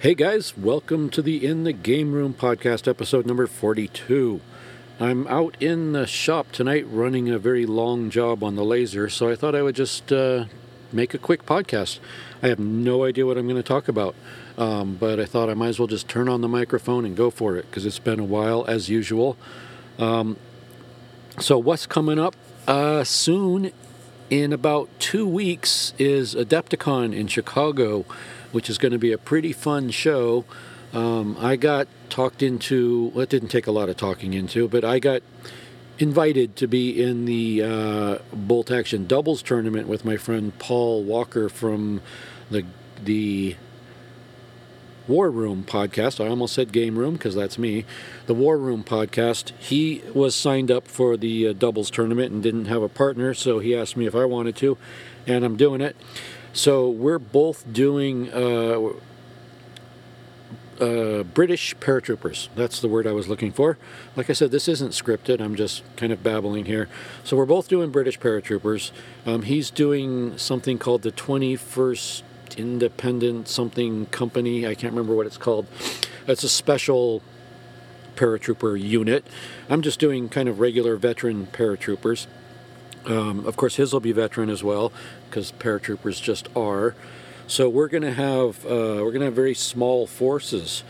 [0.00, 4.40] Hey guys, welcome to the In the Game Room podcast, episode number 42.
[5.00, 9.28] I'm out in the shop tonight running a very long job on the laser, so
[9.28, 10.44] I thought I would just uh,
[10.92, 11.98] make a quick podcast.
[12.44, 14.14] I have no idea what I'm going to talk about,
[14.56, 17.28] um, but I thought I might as well just turn on the microphone and go
[17.28, 19.36] for it because it's been a while as usual.
[19.98, 20.36] Um,
[21.40, 22.36] so, what's coming up
[22.68, 23.72] uh, soon?
[24.30, 28.04] In about two weeks is Adepticon in Chicago
[28.52, 30.44] which is going to be a pretty fun show.
[30.92, 34.84] Um, I got talked into, well, it didn't take a lot of talking into, but
[34.84, 35.22] I got
[35.98, 41.48] invited to be in the uh, Bolt Action Doubles tournament with my friend Paul Walker
[41.48, 42.00] from
[42.50, 42.64] the
[43.04, 43.56] the
[45.08, 46.22] War Room podcast.
[46.22, 47.86] I almost said Game Room because that's me.
[48.26, 49.52] The War Room podcast.
[49.58, 53.58] He was signed up for the uh, doubles tournament and didn't have a partner, so
[53.58, 54.76] he asked me if I wanted to,
[55.26, 55.96] and I'm doing it.
[56.52, 58.90] So we're both doing uh,
[60.80, 62.48] uh, British paratroopers.
[62.54, 63.78] That's the word I was looking for.
[64.16, 65.40] Like I said, this isn't scripted.
[65.40, 66.88] I'm just kind of babbling here.
[67.24, 68.90] So we're both doing British paratroopers.
[69.26, 72.22] Um, he's doing something called the 21st
[72.56, 74.66] Independent something company.
[74.66, 75.66] I can't remember what it's called.
[76.26, 77.22] It's a special
[78.16, 79.26] paratrooper unit.
[79.68, 82.26] I'm just doing kind of regular veteran paratroopers.
[83.06, 84.92] Um, of course, his will be veteran as well,
[85.28, 86.94] because paratroopers just are.
[87.46, 90.82] So we're going to have uh, we're going to have very small forces.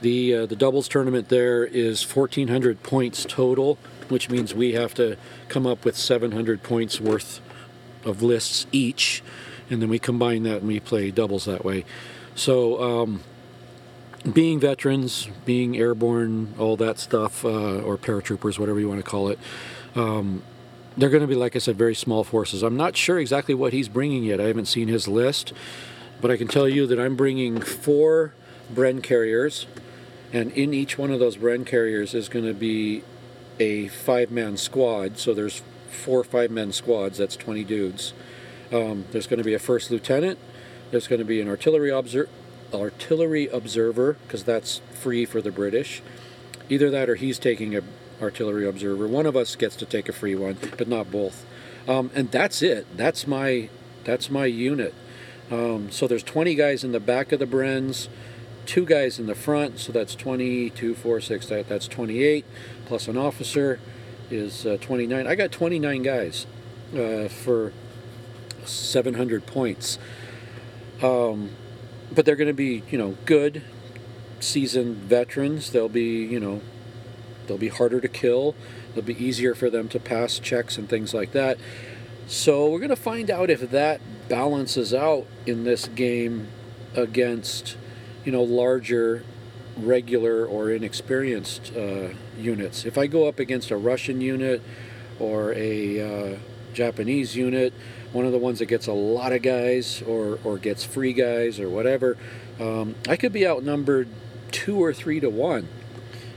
[0.00, 5.16] The uh, the doubles tournament there is 1,400 points total, which means we have to
[5.48, 7.40] come up with 700 points worth
[8.04, 9.22] of lists each,
[9.70, 11.84] and then we combine that and we play doubles that way.
[12.34, 12.82] So.
[12.82, 13.20] Um,
[14.30, 19.28] being veterans, being airborne, all that stuff, uh, or paratroopers, whatever you want to call
[19.28, 19.38] it,
[19.94, 20.42] um,
[20.96, 22.62] they're going to be, like I said, very small forces.
[22.62, 24.40] I'm not sure exactly what he's bringing yet.
[24.40, 25.52] I haven't seen his list,
[26.20, 28.34] but I can tell you that I'm bringing four
[28.72, 29.66] Bren carriers,
[30.32, 33.02] and in each one of those Bren carriers is going to be
[33.58, 35.18] a five-man squad.
[35.18, 37.18] So there's four five-man squads.
[37.18, 38.12] That's 20 dudes.
[38.72, 40.38] Um, there's going to be a first lieutenant.
[40.90, 42.30] There's going to be an artillery observer
[42.72, 46.02] artillery observer because that's free for the British.
[46.68, 47.82] Either that or he's taking a
[48.20, 49.06] artillery observer.
[49.06, 51.44] One of us gets to take a free one, but not both.
[51.88, 52.86] Um, and that's it.
[52.96, 53.68] That's my
[54.04, 54.94] that's my unit.
[55.50, 58.08] Um, so there's 20 guys in the back of the Brens,
[58.66, 59.78] two guys in the front.
[59.78, 61.46] So that's 20, 2, 4, 6.
[61.46, 62.44] That, that's 28
[62.86, 63.80] plus an officer
[64.30, 65.26] is uh, 29.
[65.26, 66.46] I got 29 guys
[66.96, 67.72] uh, for
[68.70, 69.98] 700 points.
[71.02, 71.50] Um,
[72.12, 73.62] but they're going to be, you know, good,
[74.40, 75.70] seasoned veterans.
[75.70, 76.60] They'll be, you know,
[77.50, 78.54] They'll be harder to kill.
[78.90, 81.58] It'll be easier for them to pass checks and things like that.
[82.28, 86.46] So we're going to find out if that balances out in this game
[86.94, 87.76] against,
[88.24, 89.24] you know, larger,
[89.76, 92.84] regular or inexperienced uh, units.
[92.84, 94.62] If I go up against a Russian unit
[95.18, 96.38] or a uh,
[96.74, 97.72] Japanese unit,
[98.12, 101.60] one of the ones that gets a lot of guys or, or gets free guys
[101.60, 102.16] or whatever,
[102.58, 104.08] um, I could be outnumbered
[104.50, 105.68] two or three to one.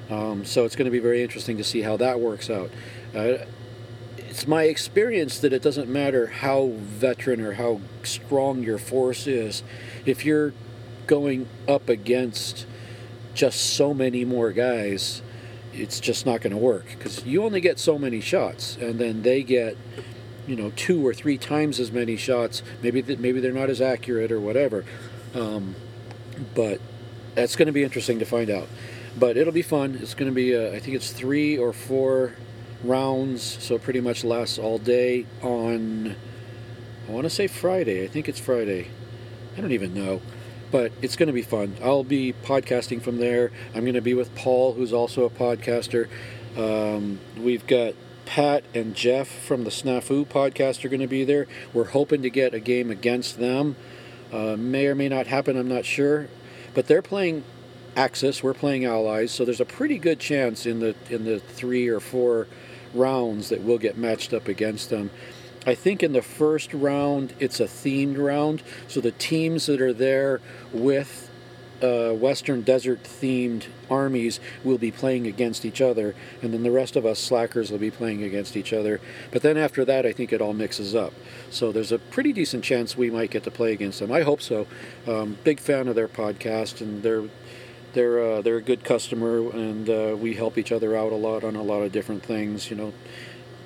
[0.10, 2.70] Um, so it's going to be very interesting to see how that works out.
[3.16, 3.46] Uh,
[4.18, 9.64] it's my experience that it doesn't matter how veteran or how strong your force is,
[10.06, 10.54] if you're
[11.08, 12.66] going up against
[13.34, 15.22] just so many more guys,
[15.72, 19.22] it's just not going to work because you only get so many shots, and then
[19.24, 19.78] they get,
[20.48, 22.64] you know, two or three times as many shots.
[22.82, 24.86] Maybe th- maybe they're not as accurate or whatever,
[25.34, 25.76] um,
[26.56, 26.80] but
[27.36, 28.68] that's going to be interesting to find out.
[29.18, 30.00] But it'll be fun.
[30.02, 32.34] It's going to be, uh, I think it's three or four
[32.84, 36.16] rounds, so pretty much lasts all day on,
[37.08, 38.04] I want to say Friday.
[38.04, 38.90] I think it's Friday.
[39.56, 40.22] I don't even know.
[40.72, 41.76] But it's going to be fun.
[41.84, 43.52] I'll be podcasting from there.
[43.76, 46.10] I'm going to be with Paul, who's also a podcaster.
[46.58, 47.94] Um, we've got
[48.26, 51.48] Pat and Jeff from the Snafu podcast are going to be there.
[51.74, 53.76] We're hoping to get a game against them.
[54.32, 56.28] Uh, may or may not happen, I'm not sure.
[56.74, 57.44] But they're playing
[57.96, 58.42] Axis.
[58.42, 62.00] We're playing Allies, so there's a pretty good chance in the in the three or
[62.00, 62.48] four
[62.94, 65.12] rounds that we'll get matched up against them.
[65.66, 69.94] I think in the first round it's a themed round, so the teams that are
[69.94, 71.30] there with
[71.84, 76.96] uh, Western Desert themed armies will be playing against each other, and then the rest
[76.96, 79.02] of us slackers will be playing against each other.
[79.32, 81.14] But then after that, I think it all mixes up.
[81.50, 84.12] So there's a pretty decent chance we might get to play against them.
[84.12, 84.66] I hope so.
[85.06, 87.24] Um, big fan of their podcast, and they're
[87.94, 91.44] they're uh, they're a good customer, and uh, we help each other out a lot
[91.44, 92.70] on a lot of different things.
[92.70, 92.94] You know,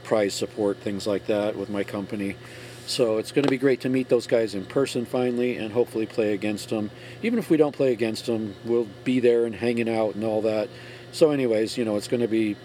[0.03, 2.35] prize support, things like that with my company.
[2.87, 6.05] So it's going to be great to meet those guys in person finally and hopefully
[6.05, 6.89] play against them.
[7.21, 10.41] Even if we don't play against them, we'll be there and hanging out and all
[10.43, 10.69] that.
[11.11, 12.55] So, anyways, you know, it's going to be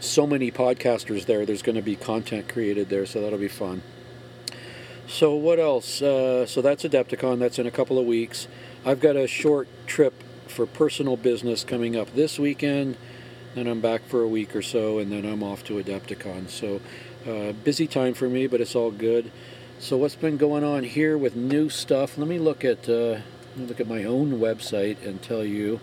[0.00, 1.46] so many podcasters there.
[1.46, 3.82] There's going to be content created there, so that'll be fun.
[5.06, 6.02] So, what else?
[6.02, 7.38] Uh, so, that's Adepticon.
[7.38, 8.48] That's in a couple of weeks.
[8.84, 12.96] I've got a short trip for personal business coming up this weekend.
[13.54, 16.48] Then I'm back for a week or so, and then I'm off to Adepticon.
[16.48, 16.80] So,
[17.24, 19.30] uh, busy time for me, but it's all good.
[19.80, 22.18] So what's been going on here with new stuff?
[22.18, 23.20] Let me look at uh,
[23.56, 25.78] look at my own website and tell you.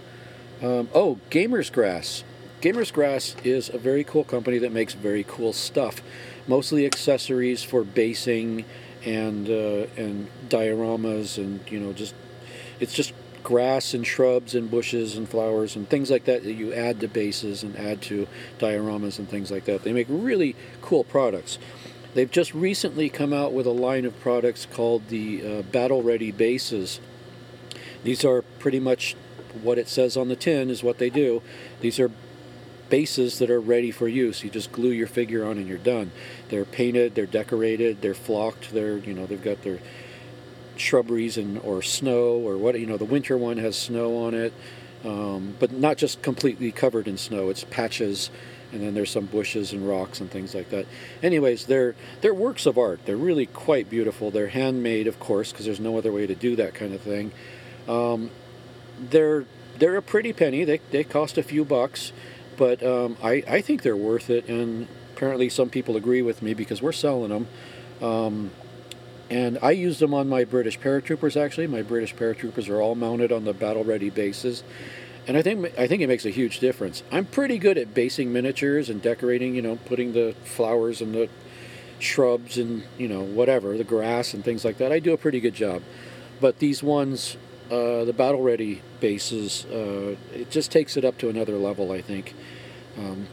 [0.62, 2.25] Um, oh, Gamers Grass.
[2.62, 6.01] Gamers Grass is a very cool company that makes very cool stuff,
[6.45, 8.65] mostly accessories for basing
[9.06, 12.15] and uh, and dioramas and you know just
[12.81, 13.13] it's just
[13.44, 17.07] grass and shrubs and bushes and flowers and things like that that you add to
[17.07, 18.27] bases and add to
[18.59, 19.83] dioramas and things like that.
[19.83, 21.59] They make really cool products.
[22.16, 26.32] They've just recently come out with a line of products called the uh, Battle Ready
[26.32, 27.02] Bases.
[28.06, 29.18] These are pretty much
[29.62, 31.42] what it says on the tin is what they do.
[31.82, 32.10] These are
[32.90, 34.46] bases that are ready for use.
[34.46, 36.12] You just glue your figure on and you're done.
[36.48, 39.80] They're painted, they're decorated, they're flocked, they're, you know, they've got their
[40.78, 44.54] shrubberies and or snow or what, you know, the winter one has snow on it.
[45.04, 47.50] Um, but not just completely covered in snow.
[47.50, 48.30] It's patches
[48.75, 50.86] and then there's some bushes and rocks and things like that.
[51.24, 53.00] Anyways, they're they're works of art.
[53.06, 54.30] They're really quite beautiful.
[54.30, 57.31] They're handmade, of course, because there's no other way to do that kind of thing.
[57.88, 58.30] Um,
[59.00, 59.45] they're
[59.80, 60.66] they're a pretty penny.
[60.66, 62.12] They they cost a few bucks,
[62.57, 64.48] but um, I I think they're worth it.
[64.48, 67.48] And apparently some people agree with me because we're selling them.
[68.01, 68.51] Um,
[69.30, 71.39] and I use them on my British paratroopers.
[71.39, 74.63] Actually, my British paratroopers are all mounted on the battle-ready bases,
[75.27, 77.04] and I think I think it makes a huge difference.
[77.12, 81.30] I'm pretty good at basing miniatures and decorating, you know, putting the flowers and the
[82.00, 84.92] shrubs and you know whatever the grass and things like that.
[84.92, 85.81] I do a pretty good job,
[86.39, 87.38] but these ones,
[87.72, 91.92] uh, the battle ready bases, uh, it just takes it up to another level.
[91.92, 92.33] I think.
[92.98, 93.28] Um,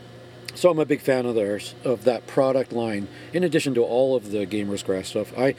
[0.55, 3.09] so I'm a big fan of theirs of that product line.
[3.33, 5.55] In addition to all of the Gamers Grass stuff, I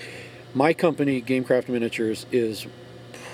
[0.53, 2.65] my company Gamecraft Miniatures is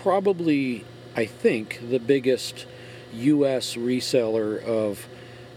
[0.02, 0.86] probably
[1.16, 2.66] I think the biggest
[3.14, 3.76] U.S.
[3.76, 5.08] reseller of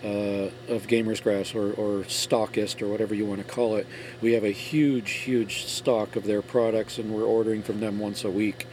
[0.04, 3.87] uh, of Gamers Grass or, or stockist or whatever you want to call it.
[4.20, 8.25] We have a huge, huge stock of their products, and we're ordering from them once
[8.25, 8.66] a week.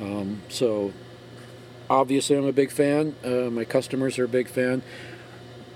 [0.00, 0.92] Um, so
[1.88, 3.14] obviously, I'm a big fan.
[3.24, 4.82] Uh, my customers are a big fan.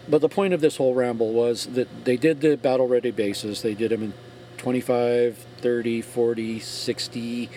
[0.09, 3.63] But the point of this whole ramble was that they did the battle ready bases.
[3.63, 4.15] They did them in
[4.57, 7.51] 25, 30, 40, 60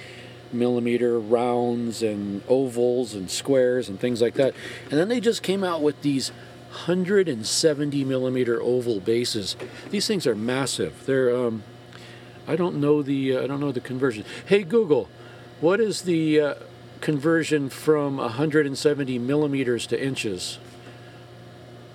[0.54, 4.54] millimeter rounds and ovals and squares and things like that.
[4.90, 6.30] And then they just came out with these
[6.70, 9.56] 170 millimeter oval bases.
[9.92, 11.06] These things are massive.
[11.06, 11.64] They're um,
[12.48, 14.26] I don't know the uh, I don't know the conversion.
[14.46, 15.10] Hey Google,
[15.62, 16.54] what is the uh,
[17.00, 20.58] conversion from 170 millimeters to inches?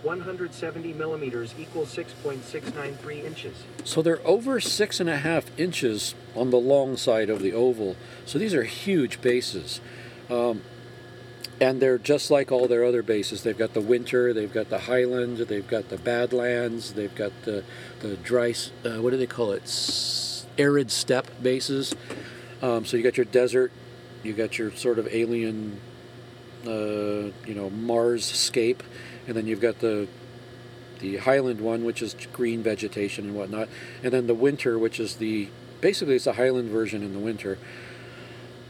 [0.02, 3.56] 170 millimeters equals 6.693 inches.
[3.84, 7.96] So they're over six and a half inches on the long side of the oval.
[8.24, 9.80] So these are huge bases.
[10.30, 10.62] Um,
[11.60, 13.42] and they're just like all their other bases.
[13.42, 17.64] They've got the winter, they've got the highland, they've got the badlands, they've got the,
[18.00, 18.54] the dry,
[18.84, 19.64] uh, what do they call it?
[19.64, 21.94] S- arid steppe bases.
[22.62, 23.72] Um, so you got your desert,
[24.22, 25.80] you got your sort of alien,
[26.64, 26.70] uh,
[27.46, 28.82] you know, Mars scape
[29.28, 30.08] and then you've got the
[30.98, 33.68] the highland one, which is green vegetation and whatnot,
[34.02, 35.48] and then the winter, which is the
[35.80, 37.56] basically it's a highland version in the winter.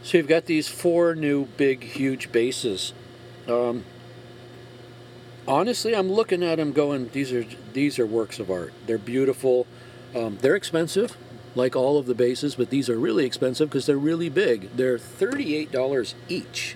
[0.03, 2.93] So you've got these four new big, huge bases.
[3.47, 3.83] Um,
[5.47, 8.73] honestly, I'm looking at them going, these are these are works of art.
[8.85, 9.65] They're beautiful.
[10.15, 11.17] Um, they're expensive,
[11.55, 14.75] like all of the bases, but these are really expensive because they're really big.
[14.75, 16.75] They're thirty-eight dollars each.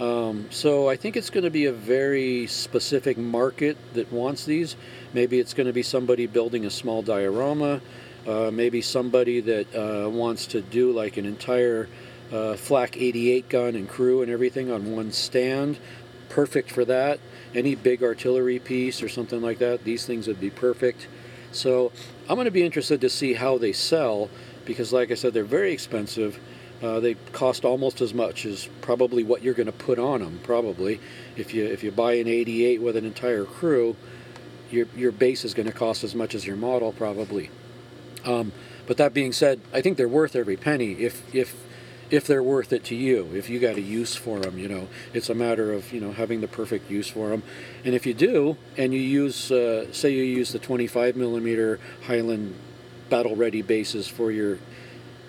[0.00, 4.76] Um, so I think it's going to be a very specific market that wants these.
[5.12, 7.80] Maybe it's going to be somebody building a small diorama.
[8.26, 11.88] Uh, maybe somebody that uh, wants to do like an entire
[12.30, 15.78] uh, flak 88 gun and crew and everything on one stand.
[16.28, 17.18] Perfect for that.
[17.54, 21.08] Any big artillery piece or something like that, these things would be perfect.
[21.50, 21.90] So
[22.28, 24.28] I'm going to be interested to see how they sell
[24.64, 26.38] because, like I said, they're very expensive.
[26.82, 30.40] Uh, they cost almost as much as probably what you're going to put on them.
[30.44, 31.00] Probably,
[31.36, 33.96] if you if you buy an 88 with an entire crew,
[34.70, 37.50] your your base is going to cost as much as your model probably.
[38.24, 38.52] Um,
[38.86, 41.56] but that being said, I think they're worth every penny if if
[42.10, 43.30] if they're worth it to you.
[43.34, 46.12] If you got a use for them, you know, it's a matter of you know
[46.12, 47.42] having the perfect use for them.
[47.84, 52.54] And if you do, and you use, uh, say, you use the 25 millimeter Highland
[53.10, 54.58] battle ready bases for your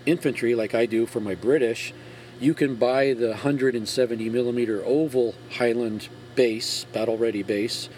[0.10, 1.94] infantry, like I do for my British,
[2.40, 7.90] you can buy the 170 millimeter oval Highland base, battle ready base,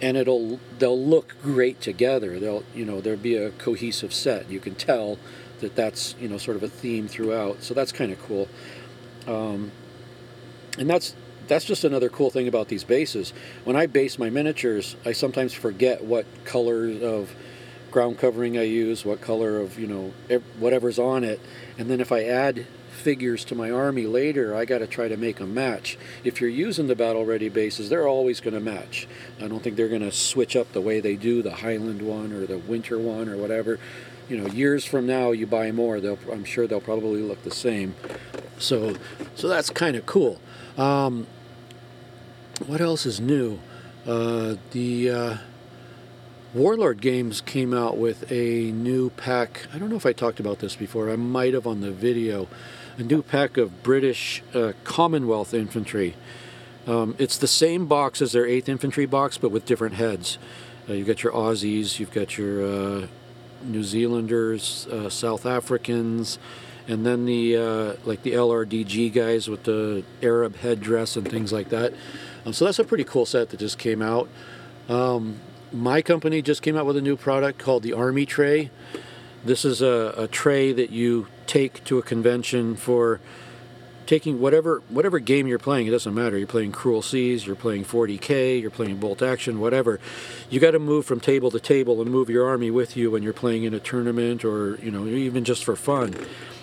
[0.00, 2.38] and it'll they'll look great together.
[2.38, 4.50] They'll you know there'll be a cohesive set.
[4.50, 5.18] You can tell
[5.60, 7.62] that that's you know sort of a theme throughout.
[7.62, 8.48] So that's kind of cool.
[9.26, 9.72] Um,
[10.78, 11.14] and that's
[11.48, 13.32] that's just another cool thing about these bases.
[13.64, 17.34] When I base my miniatures, I sometimes forget what colors of
[17.96, 20.12] ground covering I use, what color of you know
[20.58, 21.40] whatever's on it,
[21.78, 25.16] and then if I add figures to my army later, I got to try to
[25.16, 25.96] make them match.
[26.22, 29.08] If you're using the battle ready bases, they're always going to match.
[29.40, 32.34] I don't think they're going to switch up the way they do the Highland one
[32.34, 33.80] or the Winter one or whatever.
[34.28, 37.50] You know, years from now, you buy more, they'll, I'm sure they'll probably look the
[37.50, 37.94] same.
[38.58, 38.94] So,
[39.36, 40.38] so that's kind of cool.
[40.76, 41.26] Um,
[42.66, 43.58] what else is new?
[44.06, 45.36] Uh, the uh,
[46.56, 49.66] Warlord Games came out with a new pack.
[49.74, 51.10] I don't know if I talked about this before.
[51.10, 52.48] I might have on the video
[52.96, 56.14] a new pack of British uh, Commonwealth infantry.
[56.86, 60.38] Um, it's the same box as their 8th Infantry box, but with different heads.
[60.88, 63.06] Uh, you've got your Aussies, you've got your uh,
[63.62, 66.38] New Zealanders, uh, South Africans,
[66.88, 71.68] and then the uh, like the LRDG guys with the Arab headdress and things like
[71.68, 71.92] that.
[72.46, 74.30] Um, so that's a pretty cool set that just came out.
[74.88, 75.40] Um,
[75.72, 78.70] my company just came out with a new product called the Army Tray.
[79.44, 83.20] This is a, a tray that you take to a convention for
[84.06, 85.86] taking whatever whatever game you're playing.
[85.86, 86.38] It doesn't matter.
[86.38, 90.00] You're playing Cruel Seas, you're playing 40k, you're playing Bolt Action, whatever.
[90.48, 93.22] You got to move from table to table and move your army with you when
[93.22, 96.14] you're playing in a tournament or you know even just for fun.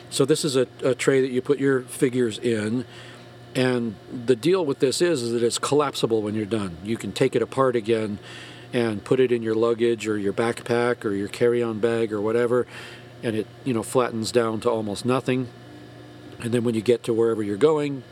[0.09, 2.85] So this is a, a tray that you put your figures in.
[3.55, 6.77] And the deal with this is, is that it's collapsible when you're done.
[6.83, 8.17] You can take it apart again
[8.73, 12.67] and put it in your luggage or your backpack or your carry-on bag or whatever
[13.21, 15.47] and it you know flattens down to almost nothing.
[16.39, 18.03] And then when you get to wherever you're going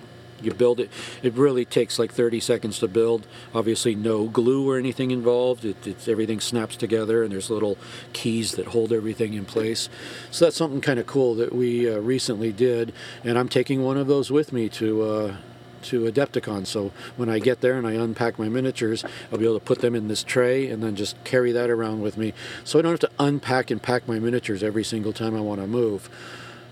[0.43, 0.89] you build it.
[1.21, 3.27] It really takes like 30 seconds to build.
[3.53, 5.65] Obviously no glue or anything involved.
[5.65, 7.77] It, it's everything snaps together and there's little
[8.13, 9.89] keys that hold everything in place.
[10.31, 13.97] So that's something kind of cool that we uh, recently did and i'm taking one
[13.97, 15.35] of those with me to uh,
[15.83, 16.65] to Adepticon.
[16.65, 19.79] So when I get there and I unpack my miniatures, I'll be able to put
[19.79, 22.33] them in this tray and then just carry that around with me.
[22.63, 25.61] So I don't have to unpack and pack my miniatures every single time I want
[25.61, 26.09] to move.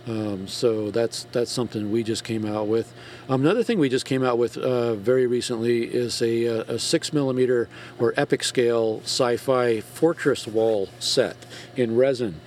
[0.07, 2.93] Um, so that's that's something we just came out with.
[3.27, 6.79] Um, another thing we just came out with uh, very recently is a, uh, a,
[6.79, 11.37] six millimeter or epic scale sci-fi fortress wall set
[11.75, 12.41] in resin.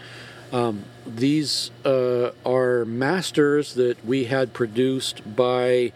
[0.51, 5.93] Um, these uh, are masters that we had produced by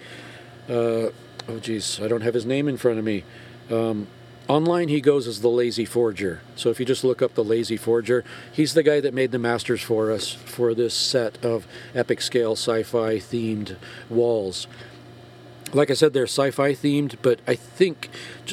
[0.68, 1.10] uh,
[1.48, 3.24] oh geez, I don't have his name in front of me.
[3.70, 4.06] Um,
[4.48, 6.40] online, he goes as the Lazy Forger.
[6.54, 9.38] So if you just look up the Lazy Forger, he's the guy that made the
[9.38, 13.76] masters for us for this set of epic scale sci-fi themed
[14.08, 14.66] walls.
[15.72, 18.08] Like I said, they're sci-fi themed, but I think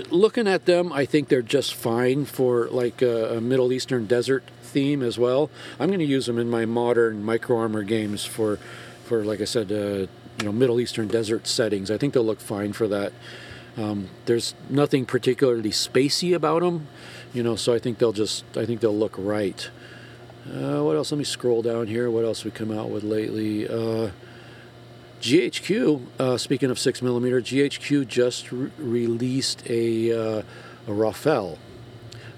[0.09, 4.43] looking at them, I think they're just fine for like a, a Middle Eastern desert
[4.63, 5.51] theme as well.
[5.79, 8.57] I'm going to use them in my modern micro armor games for,
[9.05, 10.07] for like I said, uh,
[10.39, 11.91] you know Middle Eastern desert settings.
[11.91, 13.13] I think they'll look fine for that.
[13.77, 16.87] Um, there's nothing particularly spacey about them,
[17.33, 19.69] you know, so I think they'll just I think they'll look right.
[20.45, 21.11] Uh, what else?
[21.11, 22.11] Let me scroll down here.
[22.11, 23.67] What else we come out with lately?
[23.67, 24.11] Uh,
[25.21, 26.01] GHQ.
[26.19, 30.43] Uh, speaking of six millimeter, GHQ just re- released a uh,
[30.87, 31.57] a Rafale.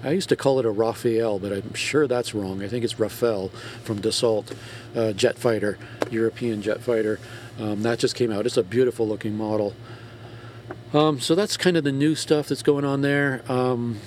[0.04, 2.62] I used to call it a Raphael, but I'm sure that's wrong.
[2.62, 3.50] I think it's Rafale
[3.82, 4.54] from Dassault
[4.94, 5.78] uh, jet fighter,
[6.10, 7.18] European jet fighter.
[7.58, 8.46] Um, that just came out.
[8.46, 9.74] It's a beautiful looking model.
[10.92, 13.42] Um, so that's kind of the new stuff that's going on there.
[13.48, 14.00] Um,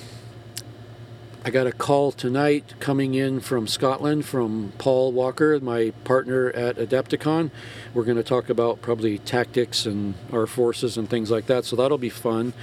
[1.44, 6.76] I got a call tonight coming in from Scotland from Paul Walker, my partner at
[6.76, 7.50] Adepticon.
[7.94, 11.66] We're going to talk about probably tactics and our forces and things like that.
[11.66, 12.54] So that'll be fun.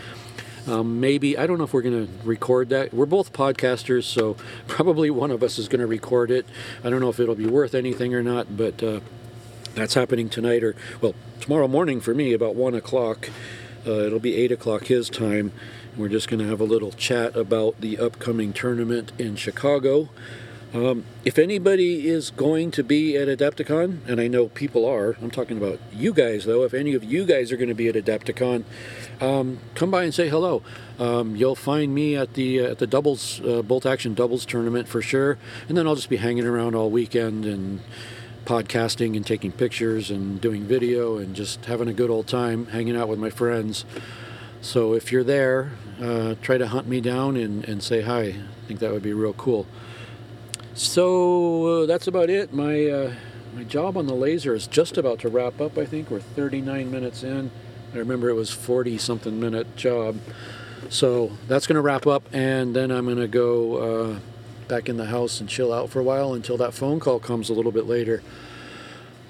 [0.66, 2.92] Um, maybe, I don't know if we're going to record that.
[2.92, 6.46] We're both podcasters, so probably one of us is going to record it.
[6.84, 9.00] I don't know if it'll be worth anything or not, but uh,
[9.76, 13.28] that's happening tonight, or well, tomorrow morning for me, about one o'clock.
[13.86, 15.52] Uh, it'll be eight o'clock his time.
[15.96, 20.08] We're just going to have a little chat about the upcoming tournament in Chicago.
[20.74, 25.30] Um, if anybody is going to be at Adepticon, and I know people are, I'm
[25.30, 27.94] talking about you guys though, if any of you guys are going to be at
[27.94, 28.64] Adepticon,
[29.20, 30.62] um, come by and say hello.
[30.98, 34.88] Um, you'll find me at the uh, at the doubles uh, bolt action doubles tournament
[34.88, 37.80] for sure, and then I'll just be hanging around all weekend and
[38.46, 42.96] podcasting and taking pictures and doing video and just having a good old time hanging
[42.96, 43.84] out with my friends.
[44.62, 48.22] So if you're there, uh, try to hunt me down and, and say hi.
[48.22, 49.66] I think that would be real cool.
[50.74, 52.52] So uh, that's about it.
[52.52, 53.14] My uh,
[53.54, 55.78] my job on the laser is just about to wrap up.
[55.78, 57.50] I think we're 39 minutes in.
[57.94, 60.18] I remember it was 40 something minute job.
[60.90, 64.18] So that's going to wrap up, and then I'm going to go uh,
[64.68, 67.48] back in the house and chill out for a while until that phone call comes
[67.48, 68.22] a little bit later.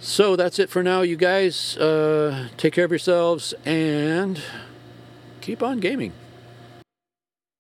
[0.01, 1.77] So that's it for now, you guys.
[1.77, 4.41] Uh, take care of yourselves and
[5.41, 6.13] keep on gaming.